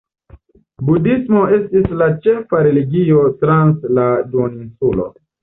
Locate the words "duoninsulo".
4.35-5.09